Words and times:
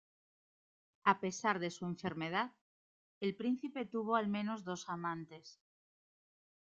A 1.03 1.19
pesar 1.19 1.59
de 1.59 1.69
su 1.69 1.85
enfermedad, 1.85 2.55
el 3.19 3.35
príncipe 3.35 3.85
tuvo 3.85 4.15
al 4.15 4.29
menos 4.29 4.63
dos 4.63 4.89
amantes. 4.89 5.61